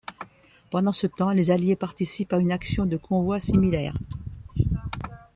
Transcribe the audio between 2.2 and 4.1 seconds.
à une action de convoi similaire.